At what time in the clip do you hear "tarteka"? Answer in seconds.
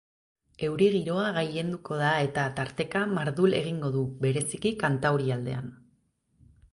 2.59-3.01